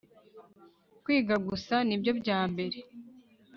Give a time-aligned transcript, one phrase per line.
[1.03, 2.77] kwiga gusa nibyo byambere